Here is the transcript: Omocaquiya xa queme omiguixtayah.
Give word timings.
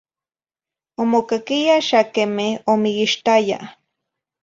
Omocaquiya 1.01 1.77
xa 1.87 2.01
queme 2.13 2.47
omiguixtayah. 2.73 3.65